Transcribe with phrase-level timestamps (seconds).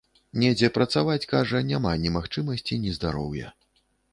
[0.43, 3.55] Недзе працаваць, кажа, няма ні магчымасці, ні здароўя.